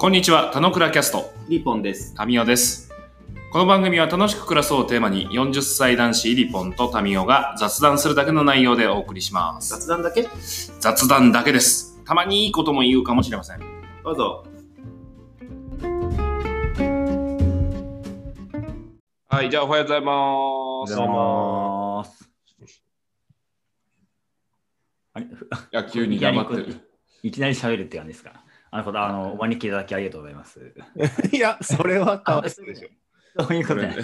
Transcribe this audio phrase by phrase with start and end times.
[0.00, 2.14] こんにちは、田野倉キャスト、リポンです。
[2.14, 2.92] タミオです。
[3.50, 9.70] この番組は楽しく暮らそうをテーマに40歳男子リポンとタミオが雑談するだけの内容でお送りします。
[9.70, 10.28] 雑談だけ？
[10.78, 12.00] 雑談だけです。
[12.04, 13.60] たまにいいことも言うかもしれません。
[14.04, 14.46] どうぞ。
[19.26, 20.94] はい、じゃあおはようございおます。
[20.94, 22.30] はようございます。
[25.14, 25.28] あれい
[25.72, 26.88] や、急に黙ってる。
[27.24, 28.44] いきなり喋るって感じですか？
[28.70, 30.60] なるほど、あの、お招きいただきありがとうございます。
[31.32, 32.88] いや、それはかわいそうでしょ。
[33.44, 33.96] そういうことね。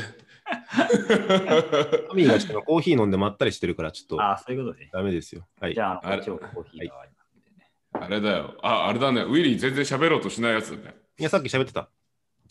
[0.47, 4.91] アミーがちょっとコーヒー飲んでまったりしてるから、ちょっとああ、そういうことね。
[4.93, 5.47] ダメですよ。
[5.61, 5.81] はいじ。
[5.81, 7.71] ゃあ、あの、こっちをコーヒーがありますんでね。
[7.93, 8.55] あれだよ。
[8.63, 9.23] あ、あれだね。
[9.23, 10.95] ウィリー全然喋ろうとしないやつだね。
[11.19, 11.89] いや、さっき喋ってた。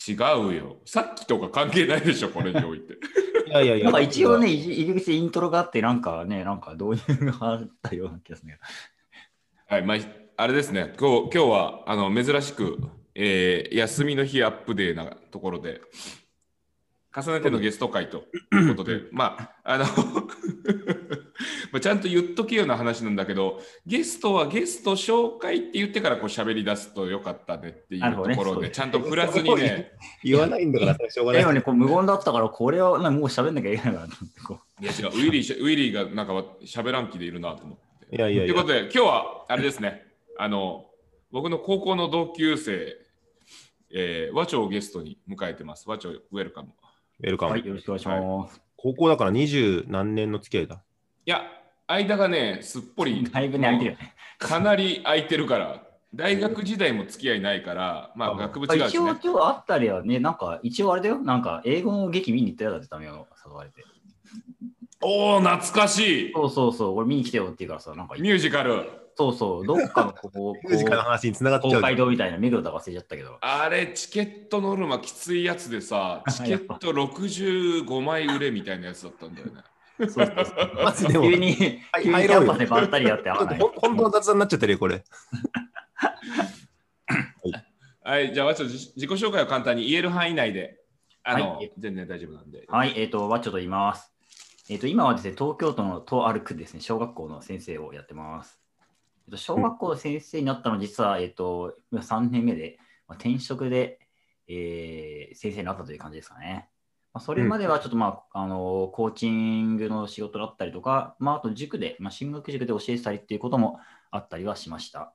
[0.06, 0.78] 違うよ。
[0.84, 2.94] さっきとか関係ないでしょ、これにおいて。
[3.46, 3.84] いやいやいや。
[3.84, 8.58] なんか一応ね、入り口でイントロがあって、なんかね、なんか導入があったような気がするんだ
[9.68, 10.92] けはい、まあ、あれですね。
[10.98, 12.78] 今日今日はあの珍しく、
[13.14, 15.80] えー休みの日アップデーなところで、
[17.14, 19.84] 重ねてのゲスト会ということで、まあ、あの
[21.70, 29.92] まあちゃんと言っとけような話なんだけど、ゲストはゲスト紹介って言ってからこう喋り出すとよかったねっていうところで、そうですちゃんと振らずにね、
[30.24, 31.34] 言わないんだから、しょうがど。
[31.34, 31.42] ない。
[31.42, 38.16] 今ね、こう無言だったから、これはなもう喋んなきゃいけないかなと思って、こいや違う、ウィリーし、ウィリーがなんか喋らん気でいるなと思って。
[38.16, 38.72] いやいやいやということ。
[38.72, 40.86] で、今日はあれですね、あの、
[41.30, 42.96] 僕の高校の同級生、
[43.92, 45.88] えー、和長をゲストに迎えてます。
[45.88, 46.68] 和長、ウェルカム。
[46.68, 46.72] う。
[47.22, 47.66] ウェルカムはい、。
[47.66, 48.60] よろしくお願いします。
[48.76, 50.82] 高校だから二十何年の付き合いだ？
[51.26, 51.42] いや、
[51.86, 54.14] 間がね、すっぽり、 だいぶね、空いてるよね。
[54.38, 59.20] かなり空いてるから、大学時代も付き合いないから、まあ、あ学部違う一応、しね。
[59.22, 63.84] 今日あったりはね、なんか、一応あれだよ、なんか、英語の劇見に行ったよだってためを誘われて。
[65.00, 69.03] おお、懐かしいそうそうそう、俺見に来てよって言うからさ、なんか、ミュージカル。
[69.16, 71.82] そうそう、どっかのここ、ミュージカルの話につながっちゃ公うじゃん。
[71.82, 73.38] 会堂みたいな、目黒だか忘れちゃったけど。
[73.40, 79.62] あれ、チケットノルマきついやつでさ、 チケット65枚売れみたいなやつだったんだよね。
[79.98, 81.46] そうそうそうマジでも、 急に、
[81.92, 85.04] はい急に入ろうよキャンパスでばったりやって、本当の雑談になっちゃってるよ、これ。
[88.02, 90.80] はい、じゃあ、ちょっと自自己紹介を簡単に言える範囲内で、
[91.22, 92.64] あの、はい全然大丈夫なんで。
[92.68, 94.12] はい、えっ、と、ワッチョと言います。
[94.68, 98.63] えっ、と、今はですね、東京都のとある区ですね、小学校の先生をやってます。
[99.26, 103.98] えっと、小学校の先生になったのは、実は、えっ、と、今3年目で、まあ、転職で、
[104.46, 106.68] えー先生になったという感じですかね。
[107.12, 113.78] まあ、それまではちょっと、まあ、あの、コーチングの仕事だったりとか、まあ、あと塾で、まあ、進学塾で教えてたりっていうことも
[114.10, 115.14] あったりはしました。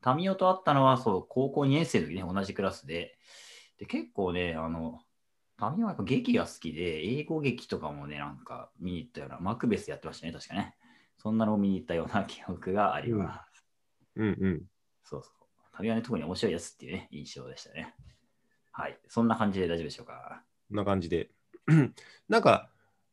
[0.00, 3.18] タミオと会ったのは、そう、高校2年生の時ね、同じクラスで、
[3.78, 5.00] で、結構ね、あの、
[5.58, 10.76] タミオはやっぱ劇が好きで、英語劇とかもね、なんか見に行ったような、マクベスやってましたね、確かね。
[11.18, 13.49] そんなのを見に行ったような記憶があります。
[14.16, 14.62] うんうん。
[15.02, 15.32] そうそう。
[15.76, 17.94] タミオはね、特に面白いやつっていうね、印象でしたね。
[18.72, 18.98] はい。
[19.08, 20.42] そんな感じで大丈夫でしょうか？
[20.68, 21.30] こんな感じで。
[22.28, 22.70] なんか、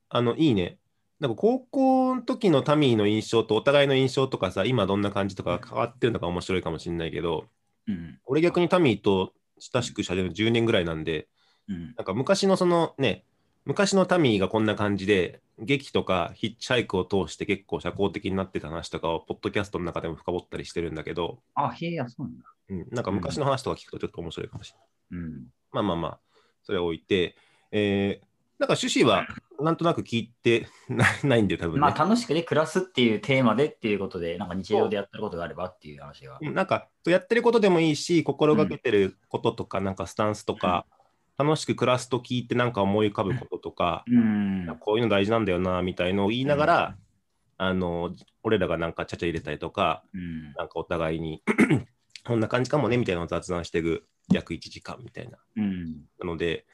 [0.09, 0.80] あの、いいね。
[1.19, 7.46] なんか高校の時のタミーの印象とお互いの印象とかさ、今どんな感じとか変わってるのか面白いかもしれないけど、
[7.88, 8.19] うん。
[8.25, 11.28] 俺逆にタミーと親しくしゃべる10年ぐらいなんで、
[11.68, 11.94] うん。
[11.97, 13.25] なんか昔のそのね、
[13.67, 22.45] 昔のタミーがこんな感じで、劇とかヒッチハイクを通して結構社交的になってた話とかを、ポッドキャストの中でも深掘ったりしてるんだけど、あ、へえ、や、そうなんだ。
[22.69, 24.78] うん、なんか昔の話とか聞くとちょっと面白いかもしれ
[25.17, 25.23] ない。
[25.23, 25.47] うん。
[25.73, 26.19] まあまあまあ、
[26.63, 27.35] それは置いて、
[27.72, 28.25] えー、
[28.57, 29.28] なんか趣旨は
[29.59, 30.67] なんとなく聞いて
[31.23, 31.79] ないんで、多分ね。
[31.81, 36.38] まあ、楽しくね、暮らすっていうテーマでっていうことで、なんか日常でやってることがあればっていう話が。
[36.41, 40.85] うんなんか、やってることでもいいし、心がけてることとか、なんかスタンスとか、
[41.37, 44.77] 楽しく暮らすと聞いてなんか思い浮かぶこととか、うん。
[44.79, 46.97] こういうの大事なんだよな、みたいのを言いながら、
[47.57, 50.53] あの、俺らがなんかちゃちゃ入れたりとか、うん。
[50.53, 51.43] なんかお互いに、
[52.25, 55.37] こんな感じかもね、みたいなのを雑談していく約1時間みたいな。
[55.57, 56.05] うん。
[56.19, 56.65] なので、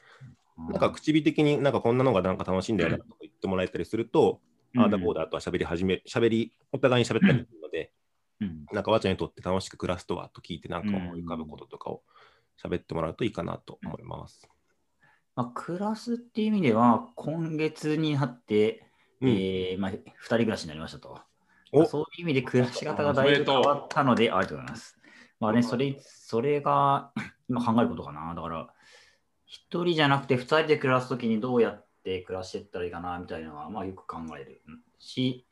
[0.56, 4.40] なんか口火的になんかこんなのがなんか楽しいんだよなとか言ってもらえたりすると、
[4.76, 7.92] ああだこうだとは喋り始め、喋り、お互いに喋ったりするので、
[8.40, 8.66] うん。
[8.72, 12.02] なんかわちゃんにとって楽しく暮らすとはと聞いて、なんか思い浮かぶこととかを
[12.62, 14.48] 喋ってもらうといいかなと思います。
[15.36, 18.86] まあ、暮らすっていう意味では、今月になって、
[19.20, 21.20] うんえーまあ、2人暮らしになりましたと。
[21.72, 24.96] おそういう意味で暮らし方がだいぶ変わったので、ありがとうございます。
[25.40, 27.12] まあね、それ、それが
[27.48, 28.32] 今考えることかな。
[28.34, 28.68] だから、
[29.44, 34.62] 一人じゃなくて二人で暮らすときにどうやって暮らしていったらいいかな、みたいなのは、まあよく考える
[35.00, 35.46] し、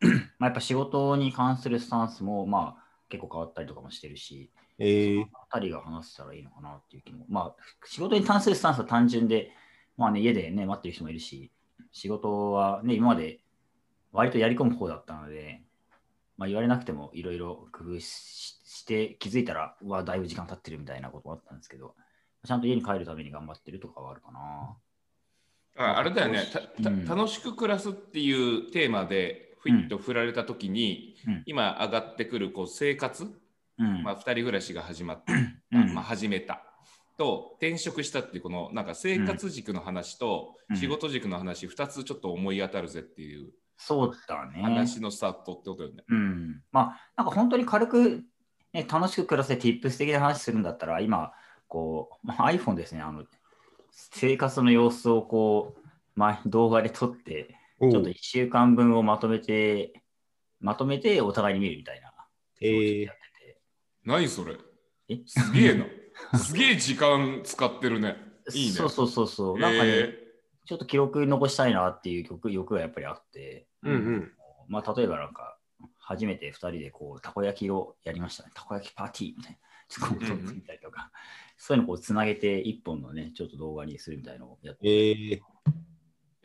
[0.38, 7.26] まあやっぱ仕事に関するスタンスも、まあ結構変わったりとかもしてるし、えー、二人が話せたらいいのかなっていう気も。
[7.28, 9.52] まあ、仕事に関するスタンスは単純で、
[9.96, 11.50] まあね、家でね、待ってる人もいるし、
[11.92, 13.40] 仕事はね、今まで
[14.12, 15.62] 割とやり込む方だったので、
[16.36, 21.94] まあ、言われなくてもいろいろ工夫しして気づいたら、うわ、だいぶ時間経ってるみたいなこともあったんですけど、
[22.46, 24.76] ちゃんと家に帰るために頑張ってるとかはあるかな。
[25.76, 26.44] ああれだよね。
[26.52, 27.04] たたうん。
[27.04, 31.42] 楽しく暮らすっていうテーマでふいっと振られた時に、うん。
[31.46, 33.26] 今上がってくるこう生活、
[33.78, 34.02] うん。
[34.02, 35.32] まあ、2人暮らしが始まって、
[35.72, 36.62] うんまあ、始めた
[37.16, 44.60] と転職したっていうこのなんか生活軸の話とうん仕事軸の話2つちょっと思い当たるぜっていうそうだね。
[44.60, 46.02] 話のスタートってことよね。
[46.08, 46.62] うん。
[46.72, 48.24] まあ、なんか本当に軽く、
[48.72, 51.32] ね、楽しく暮らせ tips 的な話するんだったら、今、
[51.68, 53.24] こう、まあ、iPhone ですね、あの、
[53.92, 60.02] 生活の様子をこう、まあ、動画で撮って、おちょっと1週間分をまとめて、
[60.60, 62.12] まとめてお互いに見るみたいな。
[62.60, 63.27] えーやってて。
[64.08, 64.56] 何それ？
[65.10, 65.18] え？
[65.26, 65.84] すげえな。
[66.38, 68.16] すげえ時間使ってるね。
[68.54, 68.72] いいね。
[68.72, 69.58] そうそうそうそう。
[69.58, 70.18] なんかね、え
[70.64, 74.32] ちょっと記録残したいなっていう欲欲がやっぱりあって、うんうん。
[74.66, 75.58] まあ、例えばなんか、
[75.98, 78.50] 初めて2人でこう、たこ焼きをやりましたね。
[78.54, 79.58] たこ焼きパーティーみたいな。
[79.88, 81.10] ちょっと撮ってみたりとか、
[81.58, 84.88] そういうのをこうつなげて一本のね、ちょっと動画にするみたいなのをやって。
[84.88, 85.40] えー、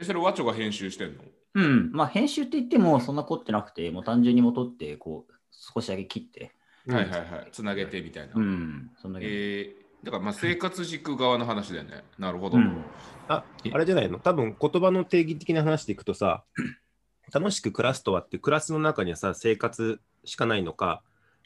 [0.01, 1.23] ー、それ、ワチョが編集してんの？
[1.55, 1.91] うん。
[1.93, 6.51] まあ、編集って言ってもそんな凝ってなくて、もう単純に戻って、こう、少しだけ切って。
[6.87, 7.49] はいはいはい。
[7.51, 8.33] つなげてみたいな。
[8.35, 8.91] うん。
[9.01, 9.25] そんだけ。
[9.25, 12.03] えー、だからまあ生活軸側の話だよね。
[12.17, 12.57] なるほど。
[12.57, 12.83] うん
[13.29, 14.19] あ、あれじゃないの？
[14.19, 16.43] 多分言葉の定義的な話でいくとさ、
[17.33, 21.03] 楽しく暮らすとはって、暮らすの中にはさ、生活しかないのか、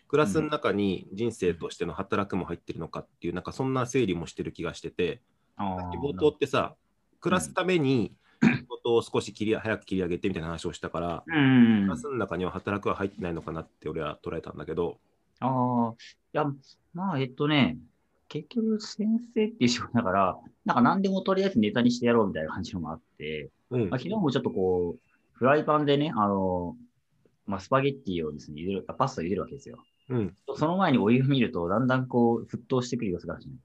[0.07, 5.21] 暮らすの中に人生としての働くも入ってるのかっていう、なんかそんな整理もしてる気がしてて、
[5.59, 6.75] 冒頭ってさ、
[7.19, 14.97] 暮らすために仕事を少し切り早く切り上げてみたいな話をしたから、うん暮らすの中には働くは入ってないのかなって俺は捉えたんだけど、
[15.39, 15.93] ああ、
[16.33, 16.45] いや、
[16.93, 17.77] まあ、えっとね、
[18.29, 23.89] 結局、先生っていう仕事だから、なんか何でもとりあえずネタにしてやろうみたいな感じのもあって、うん。
[23.89, 24.99] まあ、昨日もちょっとこう、
[25.33, 26.75] フライパンでね、あの、
[27.45, 29.77] まあ、スパゲッティをですね、茹でる、あパスタを茹でるわけですよ。
[30.09, 33.55] うん、その前にお湯を見ると、だんだんこう、沸騰してくる様子があるし、ね。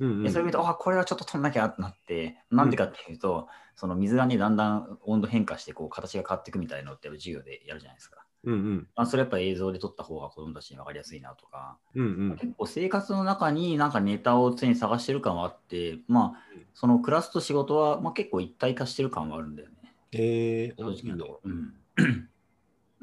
[0.00, 0.22] うん、うん。
[0.24, 8.24] でそれを見ると、あ、これはちょっと取んなきゃってなって、なんでかっていうと、その水がね、だんだん温度変化して、こう、形が変わっていくみたいなのって授業でやるじゃないですか。
[8.44, 19.74] うん、うん、まあ、それやっぱ映像で撮った方が子供たちに分かりやすいなとか、うん、うん、結構生活の中になんかネタを常に探してる感はあって、まあ、そのクラスと仕事は、まあ、結構一体化してる感はあるんだよね。
[20.12, 21.50] えー、正直なところ。
[21.50, 21.74] うん。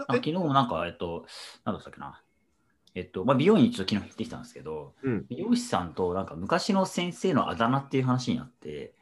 [0.08, 1.26] 昨日もなんか、えっと、
[1.66, 2.22] なんだったっけな。
[2.96, 5.26] えっと、まあ、美容院にちょっと昨日行ってきたんですけど、うん。
[5.30, 8.94] 美容師さんとなんか昔の先生のあだ名っていう話になって、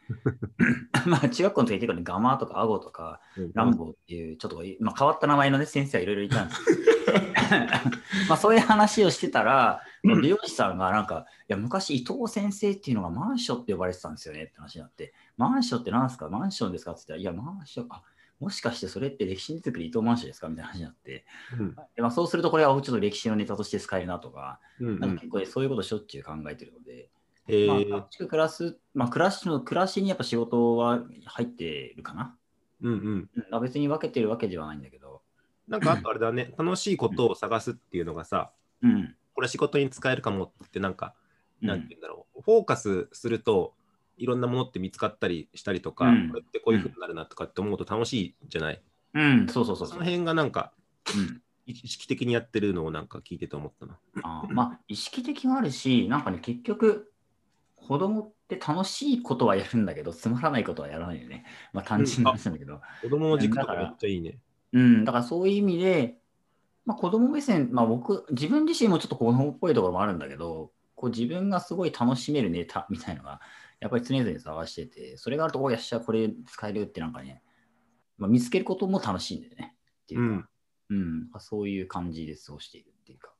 [1.05, 3.19] まあ中学校の時結構ね、ガマとかアゴとか、
[3.53, 6.65] ランボーっていう、ちょっと、まあ、変わった名前のね、先生はいろいろいたんです。
[6.65, 7.17] けど、
[8.29, 16.29] まあそういう話をしてたら、美容師さんがなんか、いや、昔伊藤先生っていうのがマンションって呼ばれてたんですよねって話になって、マンションって何ですか？
[16.29, 16.91] マンションですか？
[16.91, 18.01] って言ったら、いや、マンション、あ
[18.39, 21.25] もしかしてそれって歴史につく伊藤マンションですかみたいな話になって、
[21.57, 21.75] うん。
[21.95, 27.09] でまあ、そうするとこれはちょっと歴史のネタとして使えるなとか、うんなんか結構ねそういうことをしょっちゅう考えてるので、
[27.47, 32.35] えまあ、ー楽しく暮らす、まあ、暮らしの暮らしにやっぱ仕事は入ってるかな。
[32.81, 33.29] うんうん。
[33.35, 33.45] うん。
[33.51, 35.21] あ別に分けてるわけではないんだけど。
[35.67, 38.51] なんかあとあれだね、 楽しいことを探すっていうのがさ、
[38.81, 39.15] うん。
[39.33, 41.15] これ仕事に使えるかもってなんか、
[41.61, 43.73] うんなんて言うんだろう、フォーカスすると
[44.17, 48.81] いろんなものって見つかったりしたりとか、うんこれってこういうふうになるなとかって思うと楽しいじゃない、
[49.13, 49.93] うん、そうそうそうそう。
[49.93, 50.73] その辺がなんか
[51.15, 53.99] うん意識的にやってるのをなんか聞いてて思ったな。
[54.23, 57.11] あーまあ、意識的もあるし、なんかね、結局、
[57.75, 61.45] 子供って楽しいことはやるんだけど、つまらないことはやらないよね。
[61.73, 62.79] まあ、単純な話なんだけど。
[63.01, 64.39] 子供の軸とかめっちゃいいね。
[64.71, 66.17] うん、だからそういう意味で、
[66.85, 73.41] まあ、子供目線、まあ、僕、自分自身もちょっと子供っぽいところもあるんだけど、こう自分がすごい楽しめるネタみたいのが、
[73.79, 77.41] やっぱり常々探してて、それがあると、おやっしゃ、これ使えるってなんかね、
[78.17, 79.75] まあ、見つけることも楽しいんだよね。
[80.03, 80.49] っていううか、ん。
[80.89, 83.33] うん、そういう感じで過ごしているっていうか。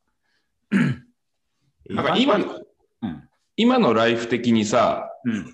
[1.89, 2.61] なんか今の
[3.01, 3.29] うん。
[3.55, 5.53] 今のライフ的にさ、うん、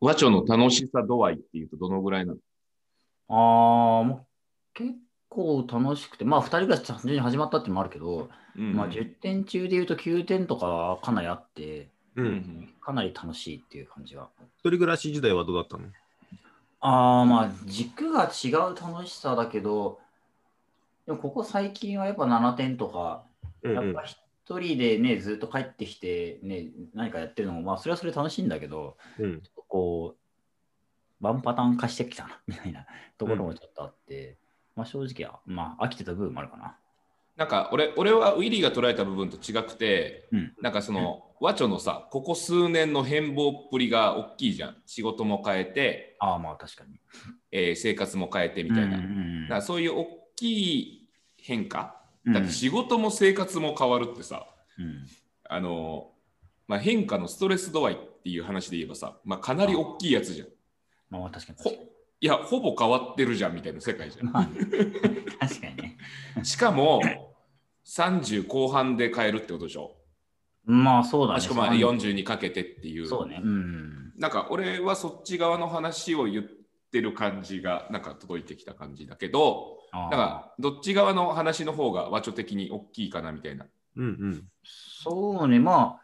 [0.00, 2.38] 和町の楽しさ度合いっていうとどのぐらいなの？
[3.28, 4.26] ああ、もう
[4.74, 4.94] 結
[5.28, 12.22] 構楽しくて、まあ2人暮らし単純に始まったっていうのもあるけど、うんまあ10点中で言うと9点とかはかなりあって、う。
[12.22, 14.28] うんんかなり楽しいっていう感じが。
[14.58, 15.84] 一人暮らし時代はどうだったの？
[16.80, 19.98] ああ、まあ軸が違う楽しさだけど、
[21.06, 23.24] でもここ最近はやっぱ7点とか、
[23.62, 30.14] うんうんやっぱ一人でね、ずっと帰ってきて、ね、何かやってるのも、まあそれはそれ楽しいんだけど、うんこ
[31.20, 32.86] う、ワンパターン化してきたな、みたいな
[33.18, 34.38] ところもちょっとあって、
[34.74, 36.78] まあ正直は、まあ飽きてた部分もあるかな。
[37.38, 47.00] なんか俺俺はウィリーが捉えた部分と違くて、うんなんかその和町のさここ数年の変貌っぷりが大きいじゃん仕事も変えて、ああ、まあ確かに。
[47.52, 51.08] えー生活も変えてみたいな,、うんうんうんだからそういう大きい
[51.40, 51.94] 変化？
[52.26, 54.44] うんだって仕事も生活も変わるってさ、
[54.78, 55.06] うん。
[55.48, 56.10] あの、
[56.66, 60.48] まあ、変化のストレス度合いっていう話で言えばさ、まあ、かなり大きいやつじゃん。
[61.08, 61.88] まあ確かにほ確かに。
[62.20, 64.26] いや、ほぼ変わってるじゃんみたいな世界じゃん。
[64.26, 64.48] まあ、
[65.40, 65.96] 確かにね。
[66.42, 67.00] しかも、
[67.88, 69.96] 30後半で変えるってことでしょ？
[70.64, 71.40] まあそうだね。
[71.40, 73.08] しかもまあ40にかけてっていう。
[73.08, 73.40] そうね。
[73.42, 74.12] うん。
[74.18, 76.44] なんか俺はそっち側の話を言っ
[76.92, 83.66] てる感じがなんか届いてきた感じだけど、だからどっち側の話の方が和著的に大きいかなみたいな。
[83.96, 84.48] うんうん。
[84.62, 86.00] そうね、まあ、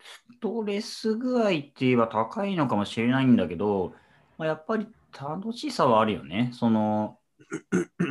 [0.00, 3.92] ストレス具合って言えば高いのかもしれないんだけど、
[4.38, 6.50] まあ、やっぱり楽しさはあるよね。
[6.54, 7.23] その、あ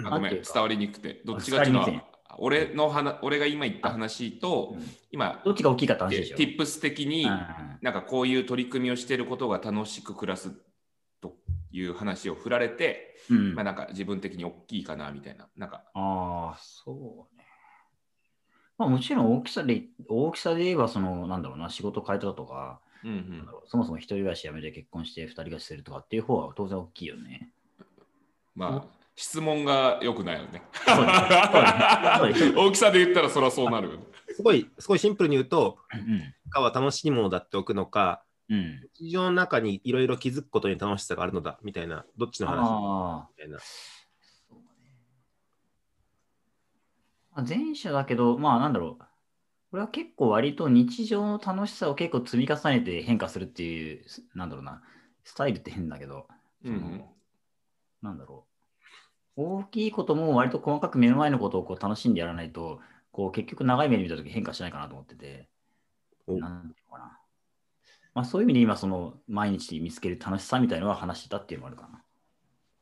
[0.10, 1.22] ごめん、伝わりにくくて。
[1.26, 2.02] どっちがっていうの
[2.38, 4.76] 俺の話俺が今言った話と、
[5.12, 6.38] 今、どっちが大きいかって話でしょ。
[6.38, 7.40] tips 的に、うん
[7.82, 10.54] なんかこういう取り組みをしていることが楽しく暮らす
[11.20, 11.36] と
[11.70, 15.50] いう話を振られて、うんまあなんか自分的に大きいかなみたいな。
[15.58, 17.46] なんか、ああ、そうね。
[18.78, 23.48] まあ、もちろん大きさで、大きさで言えば、その、なんだろうな、仕事変えたとか、うんうん。
[23.66, 27.52] そもそも一人暮らし辞めて結婚して二人暮らしするとかっていう方は当然大きいよね。
[28.56, 30.64] まあ、質問が良くないよね。
[32.56, 34.04] 大きさで言ったらそりゃそうなるよね。
[34.36, 36.34] すごい、すごいシンプルに言うと、うん。
[36.50, 38.82] かは楽しいものだっておくのか、うん。
[39.00, 42.58] 日常の中にいろいろ気づくことに楽しさがあるのだみたいな、どっちの話？
[42.62, 43.30] ああ。
[43.38, 43.60] みたいな。
[43.60, 43.66] そ
[44.52, 44.62] うね
[47.36, 49.04] まあ前者だけど、まあなんだろう。
[49.70, 54.06] これは結構割と日常の楽しさを結構積み重ねて変化するっていう、
[54.36, 54.82] なんだろうな、
[55.24, 56.28] スタイルって変だけど、
[56.64, 57.04] うんうん
[58.02, 58.53] なんだろう。
[59.36, 62.80] 大きいことも割と細かく目の前のことをこう楽しんでやらないと、
[63.12, 65.50] こう結局長い目で見たとき変化しないかなと思ってて、
[66.28, 67.20] おなんていうのかな。
[68.14, 72.04] まあそういう意味で今その毎日見つける楽しさみたいなのは話してたっていうのもあるかな。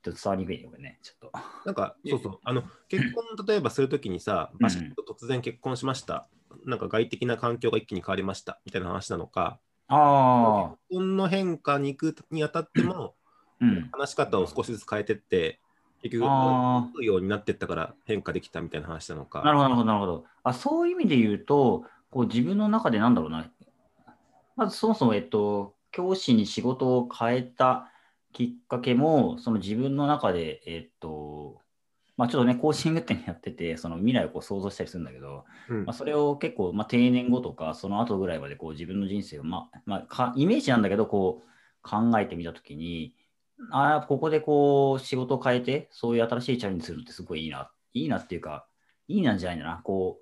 [0.03, 0.99] ちょっと伝わりにくいね、これね。
[1.03, 1.31] ちょっと。
[1.65, 6.27] なんか、 そうそう、あの、結婚、例えばするときにさ、うんバシッと突然結婚しました。
[6.65, 10.77] なんか外的な環境が一気に変わりましたみたいな話なのか、ああ。
[10.89, 13.15] 結婚の変化に行くにあたっても、
[13.59, 13.89] うん。
[13.91, 15.60] 話し方を少しずつ変えてって、
[16.01, 19.41] 結局、あうようになってったから変化できたみたいな話なのか。
[19.43, 20.25] なるほど、なるほど、なるほど。
[20.43, 23.49] あそういう意味で言うと、こう自分の中でなんだろうな。
[24.55, 27.91] まずそもそも、えっと、教師に仕事を変えた
[28.33, 31.61] きっかけも、その自分の中で、えっと、
[32.17, 43.13] まあちょっとね、コーチングってやってて、その未来をこう想像したりするんだけど、うんまあ、それを結構、まあ、定年後とか、その後ぐらいまでこう自分の人生を、まあまあ、かイメージなんだけど、こう考えてみたときに、
[43.69, 47.71] ああ、ここでこう仕事を変えて、そういう新しいチャレンジするのってすごいいいな。
[47.93, 48.65] いいなっていうか、
[49.07, 49.81] いいなんじゃないんだな。
[49.83, 50.19] こ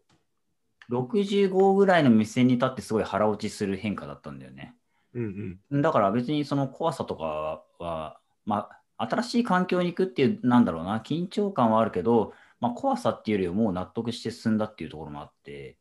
[0.90, 4.76] う、65ぐらいの目線に立ってすごい腹落ちする変化だったんだよね。
[5.14, 5.82] うんうん。
[5.82, 15.78] だから別にその怖さとかは、まあ、新しい環境に行くっていう、なんだろうな、緊張感はあるけど、まあ、怖さっていうよりはもう納得して進んだっていうところもあって、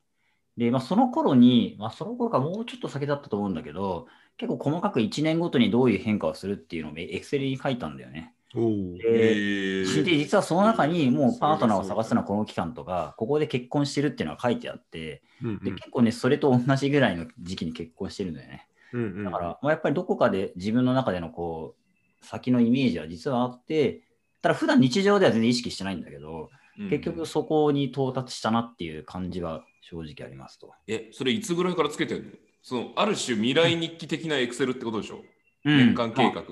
[0.58, 8.34] で、まあ、その頃に、まあ、その頃かもうちょっと先だったと思うんだけど、結構細かく1年ごとにどういう変化をするっていうのをエクセルに書いたんだよね。
[8.54, 18.66] で実はその中にもうパートナーを探すのはこの期間とか、ここで結婚してるっていうのが書いてあって、でうんうん結構ね、それと同じぐらいの時期に結婚してるんだよね。
[18.92, 21.76] うんうんだから、まあ、やっぱりどこかで自分の中でのこ
[22.22, 24.00] う先のイメージは実はあって、
[24.42, 26.50] ただ普段日常では全然意識してないんだけど、
[26.90, 30.73] 結局そこに到達したなっていう感じは正直ありますと。
[30.87, 32.30] え、それいつぐらいからつけてるの？
[32.62, 35.23] そのある種未来日記的なエクセルってことでしょ、
[35.64, 35.78] うん。
[35.78, 36.42] 年間計まあ画、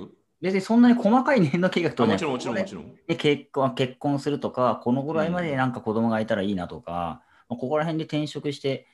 [0.41, 2.95] 別にそんなに細かい年の計画とね、 あもちろんもちろんもちろん。
[3.07, 8.87] で結婚結婚するとか、このぐらいまでなんか子供がいたらいいなとか、まあここら辺で転職して、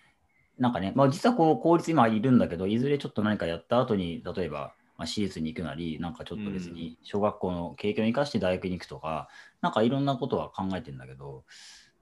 [0.59, 9.29] なんかね、まあ、実はこの公立今いるんだけど、いずれちょっと何かやった後に、例えば、まあ、私立に行くなり、なんかちょっと別に小学校の経験を生かして大学に行くとか、
[9.61, 11.45] なんかいろんなことは考えてんだけど、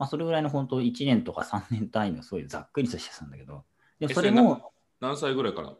[0.00, 3.64] まあ、それぐらいの本当1年とか3年単位のそういうざっくりとしたんだけど、
[3.98, 5.74] でもえそれも、何歳ぐらいから？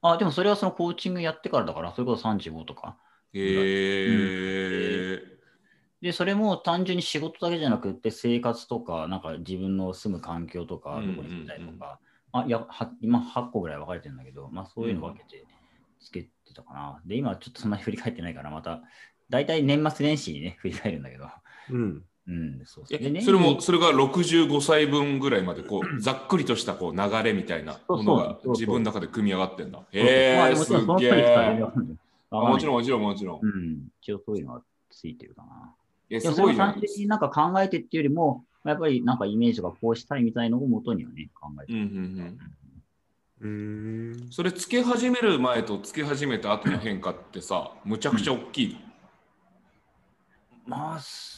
[0.00, 2.96] あ、でもそれはそのコーチングやってからだから、それこそ35とか。
[3.34, 5.22] へえ
[6.00, 12.00] で、それも単純に仕事だけじゃなくて、生活とか、なんか自分の住む環境とか、うんどこに住みたいとか、
[12.32, 15.44] あいやは今8個ぐらい分かれてるんだけど、まあそういうの分けて
[16.00, 17.02] つけてたかな。
[17.04, 18.80] で、今ちょっとそんなに振り返ってないから、また、
[19.28, 21.28] 大体年末年始にね、振り返るんだけど、
[21.70, 22.04] うん。
[22.28, 22.84] うん、そう。
[22.86, 29.78] でえ年それも、にそれが65歳分ぐらいまで、こう、ざっくりとしたこう流れみたいなものが自分の中で組み上がってんだ。
[29.78, 31.60] まへえ、すげえ。
[32.30, 33.40] もちろん、もちろん、もちろん。
[33.42, 35.74] うん、一応そういうのはついてるかな。
[36.10, 41.78] え、ですごい単純になんか考えてっていうよりも、やっぱりなんかイメージがこうしたいみたいのを元にはね、考えてる。
[41.78, 42.38] うんうん
[43.40, 44.16] うん。
[44.16, 44.30] うーん。
[44.32, 48.80] それつけ始める前とつけ始めた後の変化ってさ、むちゃくちゃ大きいの？
[50.76, 51.37] まあ、す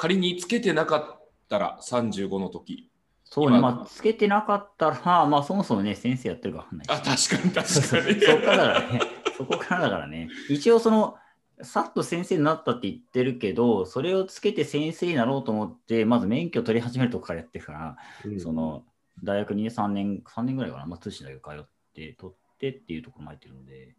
[0.00, 2.90] 仮につけてなかったら35の時。
[3.22, 3.70] そうね、今。
[3.72, 6.90] まあ、つけてなかったら、 まあ、そもそもね、先生やってるかわかんないし。
[6.90, 7.00] あ
[7.36, 8.20] 確かに 確かに。
[8.22, 9.00] そこからだからね。
[9.36, 10.30] そこからだからね。
[10.48, 11.16] 一応その、
[11.60, 18.40] さっと先生になったって言ってるけど、それをつけて先生になろうと思って、まず免許取り始めるとこからやってるから、うん。
[18.40, 18.86] その、
[19.22, 23.94] 大学に3年、3年ぐらいかな、まあ、通信だけ通って、取ってっていうところも入ってるので、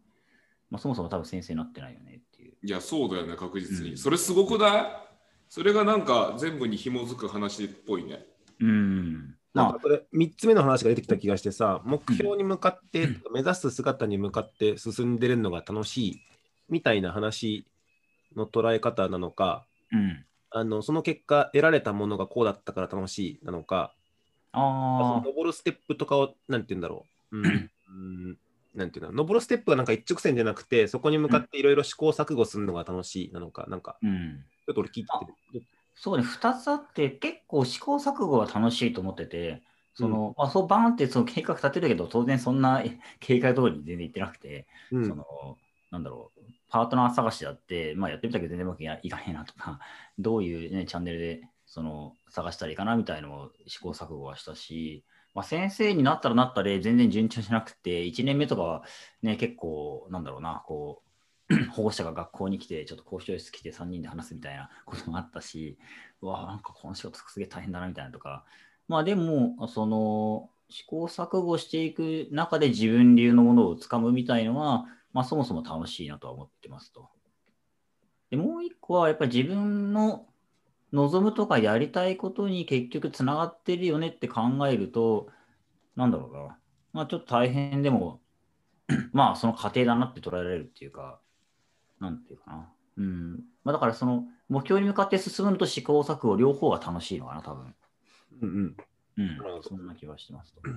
[0.68, 2.54] まあ、そもそも多分先生になってないよねっていう。
[2.60, 3.96] いやそうだよね確実に、うん。
[3.96, 5.11] それすごくない？
[5.52, 8.24] それがなんか全部に紐づく話っぽいね
[8.58, 9.34] うん。
[9.52, 16.20] まなんかこれ3つ目の話が出てきた気がしてさ、目標に向かって、目指す姿に向かって進んでるのが楽しい
[16.70, 17.66] みたいな話
[18.34, 20.24] の捉え方なのか、あ、うん。
[20.52, 23.94] あのその結果得られたものがこうだったから楽しいなのか、
[24.54, 27.36] そのああ、登るステップとかを、なんて言うんだろう。
[27.36, 28.38] うん、うん
[28.74, 34.44] なんていうの登るステップがなんか一直線じゃなくて、そこに向かっていろいろ試行錯誤するのが楽しいなのか、なんか、うん。
[34.66, 35.66] ちょっと俺聞いてて。
[35.94, 39.62] そうね、2つあって、結構試行錯誤は楽しいと思ってて、
[39.94, 45.24] その、まあ、そうバーンってその計画立てるけど、当然そんなえ 計画通りに全然いってなくて、うんその、
[45.90, 49.78] なんだろう、パートナー探しだって、まあ、やってみたけど全然うまくいかへんなとか、
[50.18, 58.82] どういう、ね、チャンネルでその探したらいいかなみたいなのを試行錯誤はしたし、まあ、先生になったらなったで全然順調じゃなくて、1年目とかは
[59.22, 61.02] ね、結構、なんだろうな、こ
[61.50, 65.78] う、 保護者が学校に来て、ちょっと交渉室来て3人で話すみたいな こともあったし、
[66.20, 68.44] うわなんかこの仕事すげえ大変だなみたいなとか、
[68.88, 77.10] まあでも、その、試行錯誤していく中で自分流のものをつかむみたいのは、まあそもそも楽しいなとは思ってますと。
[78.30, 80.26] で、もう一個はやっぱり自分の
[80.92, 85.28] 望むとかやりたいことに結局つながってるよねって考えると、
[85.96, 86.58] なんだろうな。
[86.92, 88.20] まあちょっと大変でも、
[89.12, 91.20] まあその過程だなって捉えられるっていうか、
[91.98, 92.72] なんていうかな。
[92.98, 93.32] うん。
[93.64, 97.74] まあだからその目標に向かって進むのと試行錯誤両方が楽しいのかな、多分。
[98.42, 98.76] うんうん
[99.16, 100.60] うんそんな気がしてますと。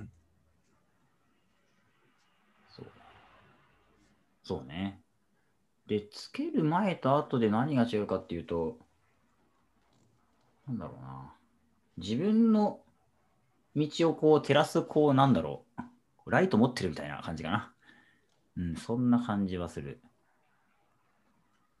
[2.70, 2.90] そうね。
[4.42, 5.02] そうね。
[5.86, 8.85] で、つける前と後で何が違うかっていうと、
[10.66, 11.32] なんだろうな。
[11.98, 12.80] 自分の
[13.74, 15.64] 道をこう照らす、こう、なんだろ
[16.26, 16.30] う。
[16.30, 17.72] ライト持ってるみたいな感じかな。
[18.56, 20.00] うん、そんな感じはする。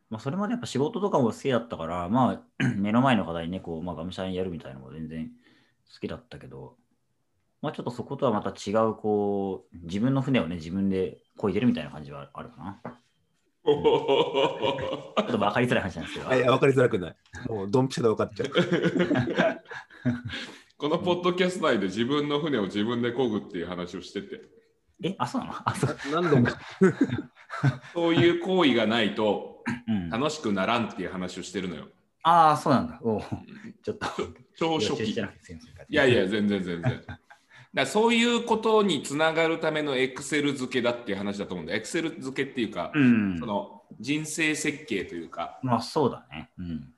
[0.08, 5.30] まあ、それまでやっぱ仕事とかも好きだったから、まあ、 目の前の課題にね、こう、まあ、がむしゃらにやるみたいなのも全然
[5.92, 6.76] 好きだったけど、
[7.62, 12.80] まあ、ちょっとそことはまた違う、こう、自分の船をね、自分で漕いでるみたいな感じはあるかな。
[13.66, 16.34] ちょっと分かりづらい話なんですけど。
[16.36, 17.16] いや、分かりづらくない。
[17.48, 18.50] もうドンピシャで分かっちゃう。
[20.78, 24.42] このポッドキャスト内で自分の船を自分で漕ぐっていう話をしてて
[25.02, 25.54] え、あ、そうなの？
[25.64, 25.96] あ、そう。
[26.12, 26.48] 何度も。
[27.94, 29.54] そういう行為がないと
[29.88, 31.86] うん、楽しくならんっていう話をしてるのよ
[32.22, 32.98] ああ、そうなんだ。
[33.02, 33.22] おう
[33.84, 34.06] ちょっと。
[34.56, 35.16] 超初期い
[35.90, 37.04] やいや、全然全然。
[37.72, 41.74] だそういうことにつながるためのエクセル付けだっていう話だと思うんだ。
[41.74, 43.46] エクセル付けっていうか、うんそ。
[43.46, 46.50] の人生設計というか、まあ、そうだね。
[46.58, 46.92] うん。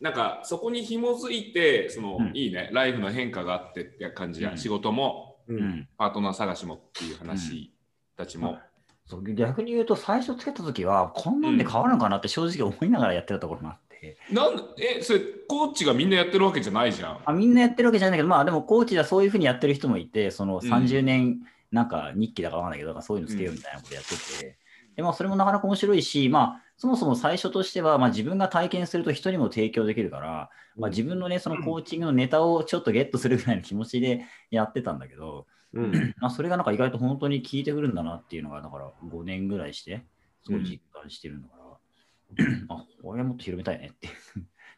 [0.00, 5.88] なんかそこに紐づいて、その、うんいいね、ライフの変化があってって感じや、うん仕事も、ううんん。
[5.98, 7.72] パートナー探しもっていう話
[8.16, 8.58] たちも。
[9.06, 14.16] そう逆に言うと、最初つけたときは、こんなんで変わるのかなって正直思いながらやってたところもあって。
[14.30, 17.20] なんえ、それ、コーチがみんなやってるわけじゃないじゃん。
[17.24, 21.40] あみんなやってるわけじゃないけど、まあでもコーチではそういうふうにやってる人もいて、そのうん30年
[21.72, 24.10] なんか日記だかわかんないけど、そういうのつけようみたいなことやって
[24.40, 24.56] て、
[24.94, 36.14] でまあそれもなかなか面白いし、まあそもそも最初としては、まあ自分が体験すると人にも提供できるから、まあ自分のね、そのコーチングのネタをちょっとゲットするぐらいの気持ちでやってたんだけど、うん。
[36.22, 40.06] まあそれがなんか意外と本当に効いてくるんだなっていうのが、だから5年ぐらいして、
[40.42, 44.14] すごい実感してるんだから、 あ、これはもっと広めたいねっていう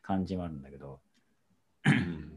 [0.03, 0.99] 感じもあるんだけど、
[1.85, 2.33] うん。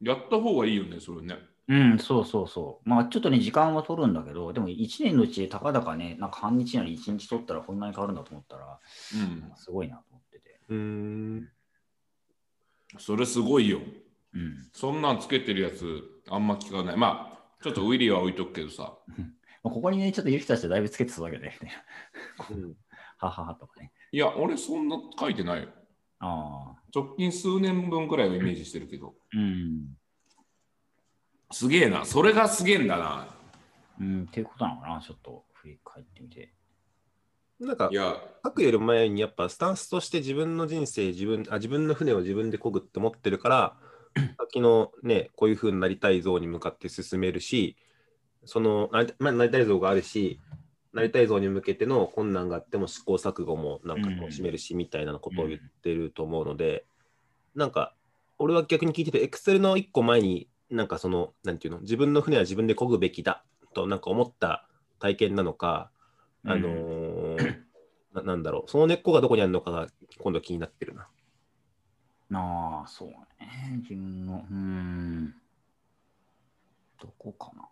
[0.00, 1.38] やった方がいいよね、それね。
[1.72, 2.88] うん、そうそうそう。
[2.88, 8.78] まあちょっとね、時間は取るんだけど、でも1年のうちでたかだかね、なんか半日なり1日取ったらこんなに変わるんだと思ったら、
[9.14, 9.52] うん。
[9.56, 10.60] すごいなと思ってて。
[10.68, 11.48] うーん。
[12.98, 13.80] それすごいよ。
[14.34, 14.68] うん。
[14.74, 16.96] そんなんつけてるやつ、あんま聞かない。
[16.98, 18.98] まあ、ちょっとウィリーは置いとくけどさ。
[19.64, 21.76] まあ、ここにね、ちょっといる人たちはだいぶつけてたわけで、みたい
[22.50, 22.56] な。
[22.56, 22.76] うん
[23.16, 23.92] はははとかね。
[24.10, 25.68] いや、俺そんな書いてないよ。
[26.18, 26.82] ああ。
[26.94, 29.14] 直近数年分くらいをイメージしてるけど。
[29.32, 29.96] うん。
[31.52, 32.04] すげえな。
[32.04, 33.28] それがすげえんだな。
[34.00, 36.52] うん、っていうことなのかな、ちょっと振り返ってみて。
[37.60, 43.76] なんかい、や、書くより前にやっぱスタンスとして自分の人生、自分あ自分の船を自分で漕ぐって思ってるから、
[44.38, 47.76] 先のね、こういう風になりたい像に向かって進めるし、
[48.44, 50.40] そのなり,、まあ、なりたい像があるし、
[50.92, 56.84] なりたい像に向けての困難があっても試行錯誤もなんか楽しめるし、みたいなことを言ってると思うので、
[57.54, 57.94] なんか
[58.42, 64.66] 俺は逆に聞いてて、エクセルの一個前に、なんかその、なんていうの、自分の船は自分で漕ぐべきだとなんか思った
[64.98, 65.90] 体験なのか、
[66.44, 67.62] あのー
[68.14, 69.86] ななんだろう、その根っこがどこにあるのかが
[70.18, 71.08] 今度気になってるな。
[72.28, 73.78] なあ、そうね。
[73.82, 75.34] 自分の、うーん。
[77.00, 77.68] どこかな。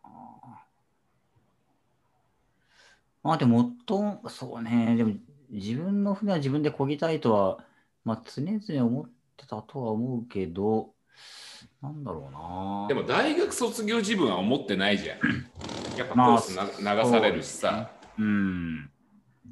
[3.22, 4.96] まあでも、もそうね。
[4.96, 5.14] でも、
[5.50, 7.64] 自分の船は自分で漕ぎたいとは、
[8.04, 10.94] まあ常々思ってたとは思うけど、
[11.82, 12.86] なんだろうな。
[12.88, 15.18] でも大学卒業自分は思ってないじゃん。
[15.96, 18.90] やっぱコースな流されるしさ、うん。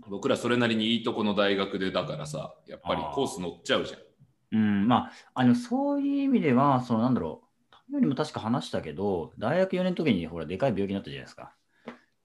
[0.08, 4.00] 僕らそれなりにいいとこの大学でだからさ、やっぱりコース乗っちゃうじゃん。
[4.50, 11.52] うん、まあ、あの、そういう意味では、その、なんだろう、たよりも確か話したけど、大学4年の時に、ほら、でかい病気になったじゃないですか。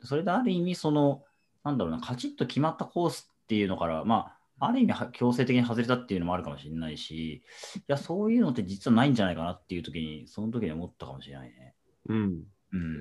[0.02, 1.24] それである意味、その、
[1.64, 7.44] なんだろうな、カチッと決まったコースっていうのから、まあ、ある意味は強制的に外れたっていうのもあるかもしれないし、い
[7.88, 11.76] や、そういうのって実はないんじゃないかなっていう時に、その時に思ったかもしれないね。
[12.08, 12.44] うん。
[12.72, 12.98] うん。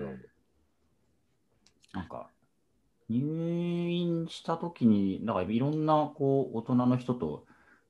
[1.92, 2.30] なんか、
[3.08, 7.46] 入院した時に、なんかいろんなこう大人の人と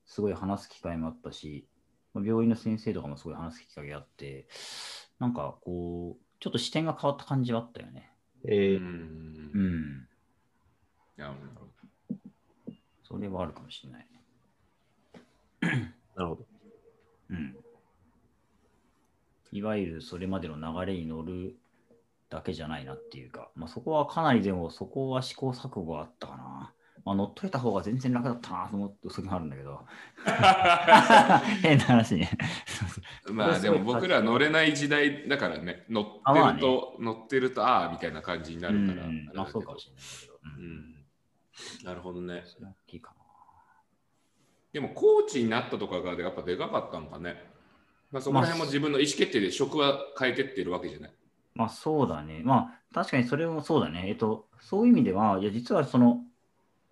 [0.06, 1.68] すごい話す機会もあったし、
[2.14, 4.48] まあ病院の先生とかもすごい話す機会があって、
[5.18, 8.10] なんかこう、ちょっと視点が変わった感じはあったよね。
[8.44, 9.58] うえーんう。
[9.58, 10.08] ん。
[11.16, 11.71] なるほ
[13.12, 14.06] それはあるかもしれない。
[16.16, 16.46] なるほど。
[17.30, 17.56] うん。
[19.52, 21.54] いわゆるそれまでの流れに乗る
[22.30, 26.72] だけじゃないなっていうか、まあ、そこはかなりでも、そこは試行錯誤があったかな。
[27.04, 29.84] まあ、乗っといた方が全然楽だったなと思って、それもあるんだけど。
[31.60, 32.30] 変な話ね。
[33.26, 39.06] どまあでも僕ら乗れない時代だからね、乗ってあまあねると、乗ってると、ああみたいな感じになるから。
[39.06, 40.32] うん、まあそうかもししれないけど。
[40.58, 41.01] れうん
[41.84, 42.44] なるほどね。
[43.00, 43.14] か
[44.72, 47.36] でもコーチになったとかがやっぱでかかったのかね。
[48.10, 51.10] まあ、そこら辺も自分の意思決定で職は変えてってるわけじゃない。
[51.10, 51.16] な。
[51.54, 52.42] まあそうだね。
[52.44, 54.04] まあ確かにそれもそうだね。
[54.08, 56.20] えっと、そういう意味では、いや実はその、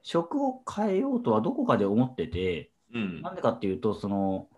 [0.02, 4.48] 職を変えようとはどこかで思ってて、うんなんでかっていうと、その、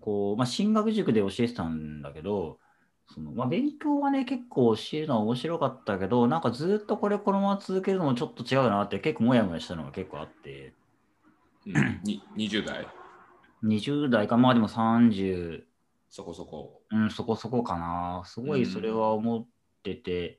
[0.00, 2.58] こう、まあ、進学塾で教えてたんだけど、
[3.12, 10.74] そのまあ、勉強はね、結構教えるのは面白かったけど、なんかずっとこれこのまま続けるのもちょっと違うなって結構もやもやしたのが結構あって、
[11.66, 12.86] うん、 に20代、
[13.64, 15.64] 20代か、まあでも30、
[16.08, 16.82] そこそこ。
[16.90, 18.22] うん、そこそこかな。
[18.26, 19.46] すごいそれは思っ
[19.82, 20.38] てて、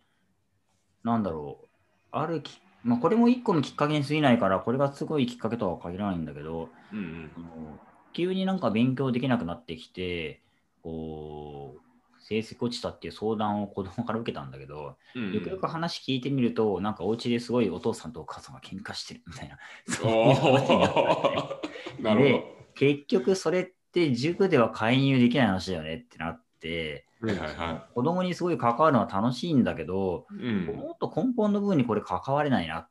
[1.03, 1.67] なんだろう。
[2.11, 7.31] あるき、まあこれも一個のきっかけに過ぎないから、これがすごいきっかけとは限らないんだけど、うんうん。
[7.35, 7.79] あの
[8.13, 10.41] 急になんか勉強できなくなってきて、
[10.83, 11.90] こう、
[12.31, 19.57] 成績落ちたっていう相談を子供から受けたんだけど、うんうんよくよく話聞いてみると、なんかお家ですごいお父さんとお母さんが喧嘩してるみたいな。
[19.87, 21.61] そういう話になっ
[22.03, 22.43] たね
[22.75, 27.27] 結局それって塾では介入できない話だよねってなって、ど。
[27.27, 30.35] はいはいは子供にすごい関わるのは楽しいんだけど、い。
[30.35, 32.89] うんもっと根本の部分にこれ関われないなっ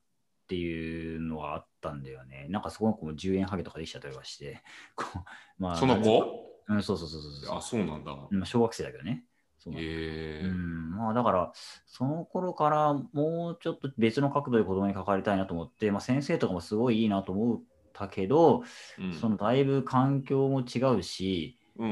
[0.48, 2.46] ていうのはあったんだよね。
[2.50, 4.62] なんかそこの子も10円ハゲとかできちゃったりとかして、
[5.58, 6.50] まあ、その子？
[6.70, 8.16] うん、そうそうそうそうそうあ、そうなんだ。
[8.30, 9.24] うん小学生だけどね。
[9.62, 11.52] そうへえうん、まあだから、
[11.86, 17.60] その頃からもうちょっと別の角度で子供に関わりたいなと思って、まあ、先生とかもすごいいいなと思っ
[17.92, 18.62] たけど、
[18.98, 19.12] うん。
[19.12, 21.88] そのだいぶ環境も違うし、うん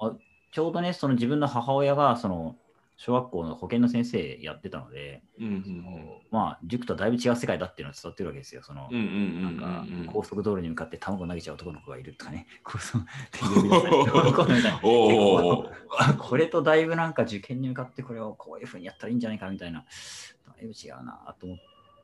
[0.00, 0.20] うん。
[0.52, 2.56] ちょうどね、その自分の母親がその
[2.96, 5.84] 小学校の保健の先生やってたので、うんうん
[6.30, 8.62] まあ塾とはだいぶ違う世界だっていうのは伝わってるわけですよ。
[8.62, 8.98] そのうん。
[8.98, 10.06] うんうんうんなんかうんうん。
[10.06, 12.46] 高速道路に向かって卵投げちゃう男の子がいるとかね、
[16.18, 19.84] これとだいぶなんか受験に向かってこれをこういうふうにやったらいいんじゃないかみたいな、
[20.46, 21.58] だいぶ違うなと思っ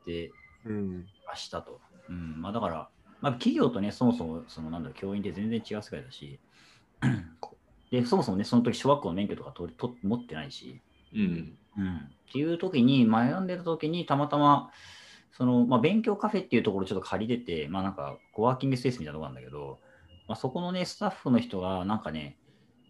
[0.05, 0.31] て
[0.65, 1.05] うん。
[1.25, 1.81] ましたと。
[2.09, 2.89] うん、まあだから、
[3.21, 6.39] まあ、企業とね、そもそもそのなんだろう教員って全然違う世界だし、
[7.93, 10.81] でそもそもね、その時小学校の免許とか取り取持ってないし、
[11.13, 11.55] うん。
[11.77, 11.99] うん、っ
[12.31, 14.71] ていう時に、悩んでた時にたまたま、
[15.31, 19.79] そのまあ、勉強カフェっていうところをちょっと借りてて、まあなんかコワーキングスペースみたいなところなんだけど、
[20.27, 22.39] まあ、そこのね、スタッフの人がなんかね、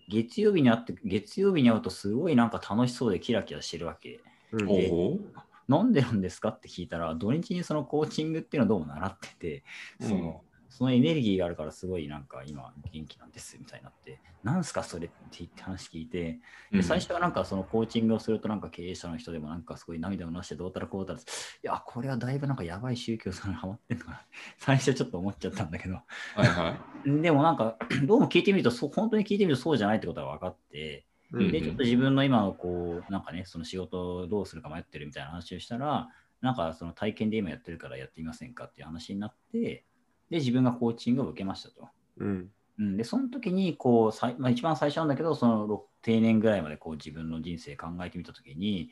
[0.07, 4.21] 月曜日に会って、月曜日に会うとすごいなんか楽しそうでキラキラしてるわけ。
[4.53, 4.69] うん。
[4.69, 5.19] おお。
[5.67, 9.63] なんでなんですかって聞いたら、土日にそのコーチングっていうのをどうも習ってて、
[9.99, 16.39] そのそのエネルギーがあるからすごいなんか今元気なんですみたいになって、なんすかそれって言って話聞いて、
[16.71, 21.21] で最初はなんかそのコーチングをするとなんか経営者の人でもなんかすごい涙を流してどうたらこうたら、い
[21.61, 24.21] や、これはだいぶなんかやばい宗教さんにハマってんのかな。
[24.57, 26.01] 最初ちょっと思っちゃったんだけど、は
[26.43, 27.11] いはい。
[27.21, 36.09] でもなんか どうも聞いてみるとそう、本当に聞いてみるとそうじゃないってことが分かって、うんで、ちょっと自分の今のこう、なんかね、その仕事をどうするか迷ってるみたいな話をしたら、
[36.41, 39.85] なんかその体験で今やってるからやってみませんかっていう話になって、
[40.33, 41.87] で、自分がコーチングを受けましたと。
[42.17, 42.49] うん。
[42.79, 48.89] うん、で、その時に、こう、さいまあ、一番最初なんだけど、そのろ定年ぐらいまでこう自分の人生考えてみた時に、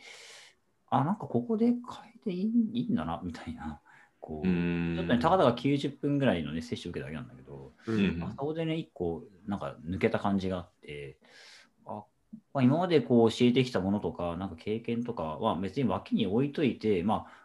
[0.92, 1.80] あ、なんかここで変え
[2.24, 3.82] ていいいいんだな、みたいな。
[4.20, 11.18] こう、うんちょっとね、たかだか90分ぐらいのね、接種受けただけなんだけど、ううんまあ、そこでね、一個、なんか抜けた感じがあって、
[11.88, 12.04] あ
[12.54, 17.42] まあ、今までこう教えてきたものとか、なんか経験とかは別に脇に置いといて、まあ、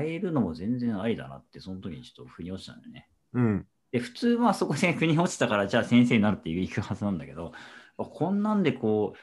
[0.00, 3.08] 変えるのも全然ありだなって、その時にちょっと腑に落ちたんだよね。
[3.34, 3.66] うん。
[3.92, 7.52] で、普通はそこで腑に落ちたから、じゃあ先生になるっていくはずなんだけど、
[7.96, 9.18] あこんなんでこう、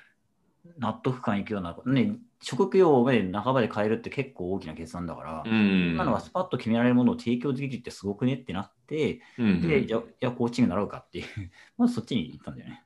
[0.79, 5.89] 納得感いくような、ね、職業まで半ばで変えるって結構大きな決断だから、うん。
[5.89, 11.25] そんなのはスパッと決められるものを提供できるってすごくねってなって、うんで、じゃあ、コーチング習うかっていう、
[11.77, 12.83] まずそっちに行ったんだよね。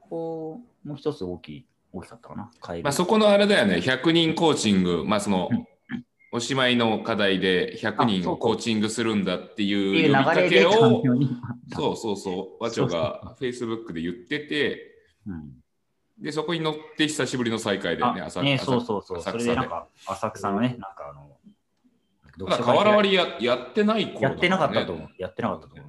[0.00, 2.50] ここもう一つ大きい、大きかったかな。
[2.82, 5.66] まあ、そこのあれだよね、100人コーチング、まあそのうん
[6.32, 11.02] おしまいの課題で100人をコーチングするんだっていう呼びかけを。
[11.74, 15.62] そうそうそう、和長が Facebook で言ってて、うん
[16.22, 19.22] で、そこに乗って久しぶりの再会でね、あ朝ね、朝そうそうそう。
[19.22, 21.36] それでなんか、浅草のね、なんかあの、
[22.46, 25.08] まだ瓦割りややってない頃だやってなかったとね思う。
[25.18, 25.86] やってなかったと思う。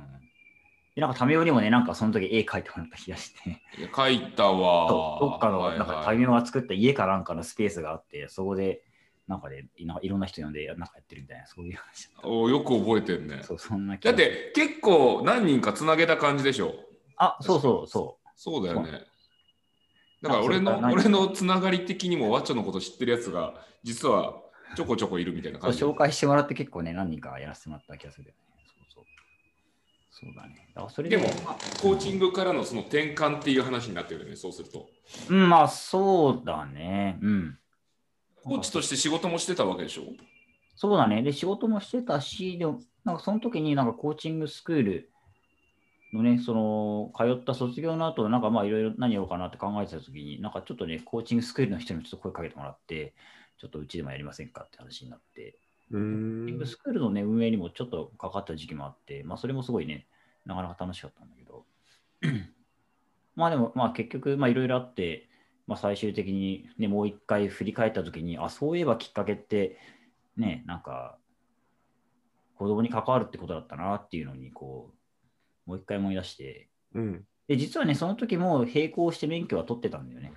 [0.96, 5.20] で、なんか、ためよりもね、なんかその時絵描いてもらった気がして、いや書いたわ。
[5.20, 8.82] どっかの、はいなんか、はいためよが作った家かなんかのスペースがあって、そこで、
[9.28, 13.44] なんかで、なんかいろんな人呼んで、なんかやってるみたいな、そういう話およく覚えてんねた。。
[13.44, 16.76] そう、そんなだって結構何人かつなげた感じでしょ？
[17.18, 18.92] あ、そうそうそそうだよね。
[20.22, 24.42] だから俺の俺のつながり的にもワッチョのこと知ってるやつが実は
[24.76, 25.62] ちょこちょこいるみたいなう。
[25.62, 25.84] 感じ。
[25.84, 28.38] 紹介してもらって結構ね、何人かやらせてもらった気がするよね。
[28.68, 29.06] そうそう。
[30.10, 30.68] そうだね。
[30.90, 31.30] それででも、
[31.82, 34.88] コーチングからのその転換っていう話になってるよね、そうすると。
[35.30, 37.20] うん、まあ、そうだね。
[37.22, 37.60] うん。
[38.44, 40.04] コーチとして仕事もしてたわけでしょ？
[40.76, 41.22] そうだね。
[41.24, 45.14] で、仕事もしてたし、でも、なんかその時になんかコーチングスクール
[46.14, 53.14] のね、その、通った卒業の後、なんかまあいろいろ何やろうかなって考えてた時に、なんかちょっとね、コーチングスクールの人にもちょっと声かけてもらって、
[53.60, 55.58] ちょっとうちでもやりませんかって話になって、
[55.92, 60.08] うーコーチングんスクールのね、運営にもちょっとかかった時期もあって、まあそれもすごいね、
[60.46, 61.66] なかなか楽しかったんだけど、
[63.36, 65.30] まあでも、まあ結局、まあいろいろあって、
[65.68, 69.78] まあ最終的にね、もう一回振り返った時に、あ、そういえばきっかけって、
[70.38, 71.18] ね、なんか、
[72.56, 74.92] 子供に関わるってことだったなっていうのに、こ
[75.66, 77.26] う、もう一回思い出して、うん。
[77.48, 80.34] で、実はね、その時も並行して免許は取ってたんだよね。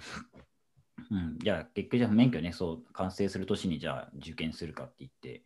[1.10, 5.44] うん、じゃあ、結局、じゃあ免許ね、そう、完成する年に、じゃあ、受験するかって言って、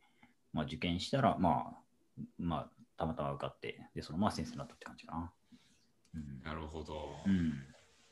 [0.53, 5.33] まあ、受験したら、まあ、まあ、たまたま受かって、で、そのまま先生になったって感じかな。
[6.15, 6.43] うん。
[6.43, 7.17] なるほど。
[7.27, 7.53] うん、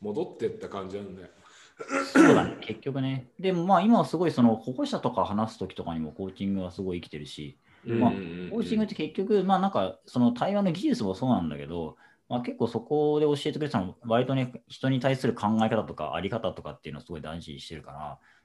[0.00, 1.28] 戻ってった感じなんだよ。
[2.12, 3.28] そうだね、結局ね。
[3.38, 11.96] でも、まあ、今はすごい、その、保護者とか話す時とかにも、コーチングはすごい生きてるし、まあコーチングって結局、まあなんか、その対話の技術もそうなんだけど、
[12.28, 17.98] まあ、結構そこで教えてくれてたのは、割とね、人に対する考え方とか、あり方とかっていうのをすごい大事にしてるから、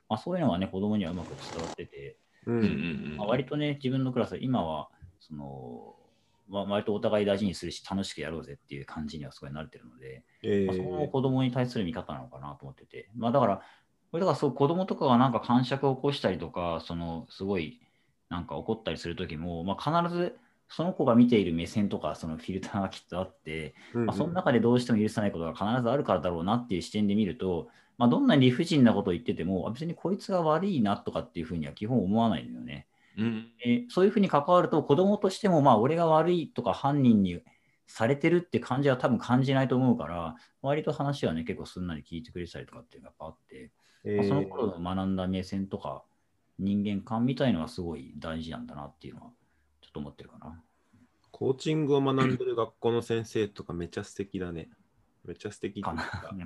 [0.08, 2.68] まあ、そういうのはね、子供にはうまく伝わってて、ううんうんん。
[2.68, 2.70] う
[3.16, 6.03] んまあ、割とね、自分のクラス、今は、その、まあ、
[6.50, 13.62] 割とお互い大事にするし、楽しくやろうぜっていう感じにはすごい慣れてるので、えまあ、そこもー子供に対する見方なのかなと思ってて、まあだから、
[14.12, 17.82] これだからそう子供とかがなんか感触を起こしたりとか、そのすごい
[18.30, 20.36] なんか怒ったりするときも、まあ、必ず
[20.70, 32.88] その子が見ている目線とか、そのフィルターがきっとあって、うんまあ、その中でどうしても許さないことが必ずあるからだろうなっていう視点で見ると、まあ、どんなに理不尽なことを言ってても、あ別にこいつが悪いなとかっていうふうには基本思わないんだよね。
[33.18, 37.42] うんえーそういうふうに関わると、子供としても、まあ、俺が悪いとか犯人に
[37.88, 43.72] されてるって感じは多分感じないと思うから、割と話はね、結構すんなり聞いてくれたりとかっていうのがやっぱあって、
[44.06, 46.04] えまあ、そのー頃の学んだ目線とか、
[46.60, 49.28] 人間観みたいのはすごい大事なんだなっていうのは、
[49.82, 50.62] ちょっと思ってるかな。
[51.32, 54.70] コーチングを学んでる学校の先生とかめっちゃ素敵だね。
[55.26, 56.34] めっちゃ素敵かなか。。
[56.34, 56.46] な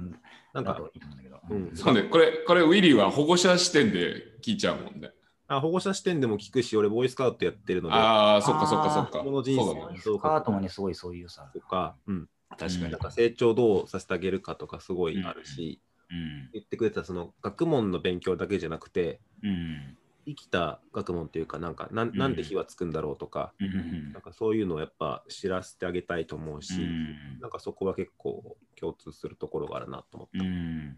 [0.54, 1.42] なんんかか、いいと思うんだけど。
[1.50, 5.12] うんそうね、これ、これウィリーは保護者視点で聞いちゃうもんね。
[5.48, 9.20] あ保護者視点でも聞くし、俺、ボーイスカウトやってるので、ああ、そっかそっかそっか。
[9.20, 10.00] この人生そうだね。
[10.00, 11.50] スカートもね、すごいそういうさ。
[11.54, 13.00] とか、うん、確かになん。
[13.00, 15.80] か成長どうさせてあげるかとかすごいあるし、
[16.10, 16.50] うん。
[16.54, 19.98] 言ってくれたその学問の勉強だけじゃなくて、うん。
[20.26, 30.40] 生きた学問っていうか、なんかなんなんで火はつくんだろうとか、うんなんかそういうのをやっぱ知らせてあげたいと思うし、うんなんかそこは結構共通するところがあるなと思って。
[30.40, 30.98] うん。